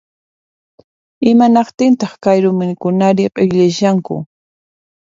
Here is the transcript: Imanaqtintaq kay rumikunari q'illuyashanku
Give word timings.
Imanaqtintaq 1.29 2.13
kay 2.23 2.37
rumikunari 2.43 3.23
q'illuyashanku 3.33 4.15